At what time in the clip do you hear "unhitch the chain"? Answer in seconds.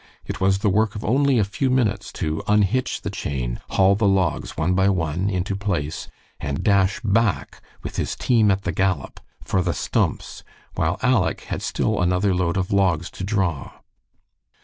2.47-3.59